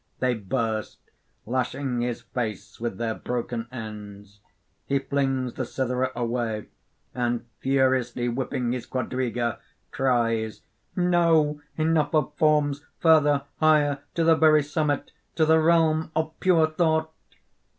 They 0.17 0.33
burst, 0.33 0.97
lashing 1.45 2.01
his 2.01 2.23
face 2.23 2.79
with 2.79 2.97
their 2.97 3.13
broken 3.13 3.67
ends. 3.71 4.39
He 4.87 4.97
flings 4.97 5.53
the 5.53 5.63
cithara 5.63 6.11
away; 6.15 6.69
and 7.13 7.45
furiously 7.59 8.27
whipping 8.27 8.71
his 8.71 8.87
quadriga, 8.87 9.59
cries_): 9.93 10.61
"No! 10.95 11.61
enough 11.77 12.15
of 12.15 12.33
forms! 12.37 12.83
Further, 13.01 13.43
higher! 13.59 13.99
to 14.15 14.23
the 14.23 14.33
very 14.35 14.63
summit! 14.63 15.11
to 15.35 15.45
the 15.45 15.59
realm 15.59 16.09
of 16.15 16.33
pure 16.39 16.65
thought!" 16.65 17.13